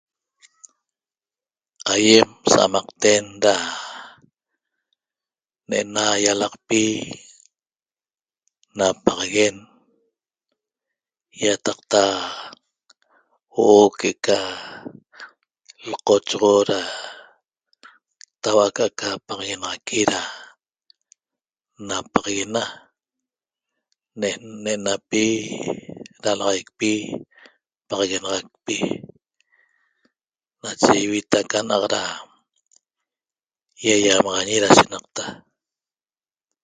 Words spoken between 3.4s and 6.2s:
ra ne'ena